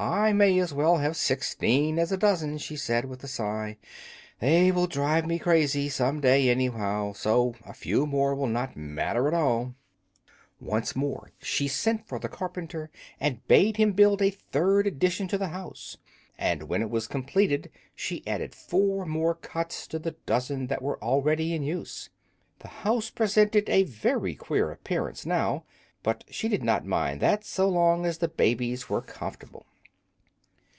"I 0.00 0.32
may 0.32 0.60
as 0.60 0.72
well 0.72 0.98
have 0.98 1.16
sixteen 1.16 1.98
as 1.98 2.12
a 2.12 2.16
dozen," 2.16 2.58
she 2.58 2.76
said, 2.76 3.06
with 3.06 3.24
a 3.24 3.26
sigh; 3.26 3.78
"they 4.38 4.70
will 4.70 4.86
drive 4.86 5.26
me 5.26 5.40
crazy 5.40 5.88
some 5.88 6.20
day, 6.20 6.48
anyhow, 6.48 7.14
so 7.14 7.56
a 7.66 7.72
few 7.74 8.06
more 8.06 8.32
will 8.36 8.46
not 8.46 8.76
matter 8.76 9.26
at 9.26 9.34
all!" 9.34 9.74
Once 10.60 10.94
more 10.94 11.32
she 11.40 11.66
sent 11.66 12.06
for 12.06 12.20
the 12.20 12.28
carpenter, 12.28 12.90
and 13.18 13.44
bade 13.48 13.76
him 13.76 13.90
build 13.90 14.22
a 14.22 14.30
third 14.30 14.86
addition 14.86 15.26
to 15.26 15.36
the 15.38 15.48
house; 15.48 15.96
and 16.38 16.68
when 16.68 16.80
it 16.80 16.90
was 16.90 17.08
completed 17.08 17.68
she 17.92 18.24
added 18.24 18.54
four 18.54 19.04
more 19.04 19.34
cots 19.34 19.84
to 19.88 19.98
the 19.98 20.14
dozen 20.26 20.68
that 20.68 20.80
were 20.80 21.02
already 21.02 21.54
in 21.54 21.64
use. 21.64 22.08
The 22.60 22.68
house 22.68 23.10
presented 23.10 23.68
a 23.68 23.82
very 23.82 24.36
queer 24.36 24.70
appearance 24.70 25.26
now, 25.26 25.64
but 26.04 26.22
she 26.30 26.48
did 26.48 26.62
not 26.62 26.86
mind 26.86 27.18
that 27.22 27.44
so 27.44 27.68
long 27.68 28.06
as 28.06 28.18
the 28.18 28.28
babies 28.28 28.88
were 28.88 29.02
comfortable. 29.02 29.66